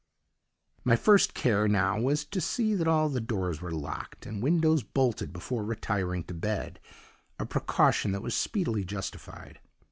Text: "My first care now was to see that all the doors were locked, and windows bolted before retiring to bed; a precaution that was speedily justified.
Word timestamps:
"My 0.83 0.95
first 0.95 1.35
care 1.35 1.67
now 1.67 1.99
was 1.99 2.25
to 2.25 2.41
see 2.41 2.73
that 2.73 2.87
all 2.87 3.07
the 3.07 3.21
doors 3.21 3.61
were 3.61 3.69
locked, 3.69 4.25
and 4.25 4.41
windows 4.41 4.81
bolted 4.81 5.31
before 5.31 5.63
retiring 5.63 6.23
to 6.23 6.33
bed; 6.33 6.79
a 7.37 7.45
precaution 7.45 8.11
that 8.13 8.23
was 8.23 8.33
speedily 8.35 8.83
justified. 8.83 9.59